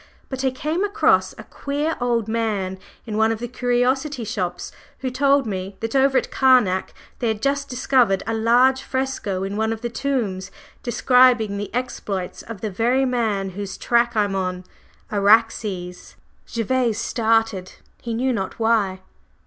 But 0.29 0.43
I 0.43 0.49
came 0.49 0.83
across 0.83 1.33
a 1.33 1.43
queer 1.43 1.95
old 2.01 2.27
man 2.27 2.79
in 3.05 3.17
one 3.17 3.31
of 3.31 3.37
the 3.37 3.47
curiosity 3.47 4.23
shops 4.23 4.71
who 5.01 5.11
told 5.11 5.45
me 5.45 5.75
that 5.79 5.95
over 5.95 6.17
at 6.17 6.31
Karnak 6.31 6.95
they 7.19 7.27
had 7.27 7.39
just 7.39 7.69
discovered 7.69 8.23
a 8.25 8.33
large 8.33 8.81
fresco 8.81 9.43
in 9.43 9.57
one 9.57 9.71
of 9.71 9.81
the 9.81 9.91
tombs 9.91 10.49
describing 10.81 11.55
the 11.59 11.71
exploits 11.71 12.41
of 12.41 12.61
the 12.61 12.71
very 12.71 13.05
man 13.05 13.51
whose 13.51 13.77
track 13.77 14.15
I'm 14.15 14.33
on 14.33 14.63
Araxes…" 15.11 16.15
Gervase 16.51 16.97
started, 16.97 17.73
he 18.01 18.15
knew 18.15 18.33
not 18.33 18.57
why. 18.57 19.01